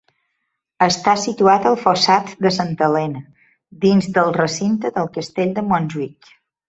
[0.85, 3.21] Està situat al Fossat de Santa Elena,
[3.85, 6.33] dins del recinte del Castell de Montjuïc.